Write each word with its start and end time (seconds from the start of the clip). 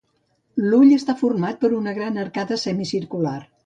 L'ull 0.69 0.95
està 0.95 1.15
format 1.21 1.61
per 1.67 1.73
una 1.83 1.97
gran 2.01 2.21
arcada 2.27 2.63
semicircular. 2.67 3.41